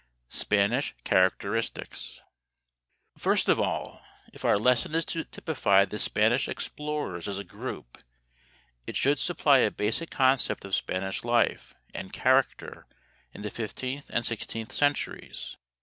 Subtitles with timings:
[0.29, 2.21] Spanish Characteristics.
[3.19, 4.01] First of all,
[4.33, 7.99] if our lesson is to typify the Spanish explorers as a group,
[8.87, 12.87] it should supply a basic concept of Spanish life and character
[13.31, 15.55] in the 15th and 16th centuries.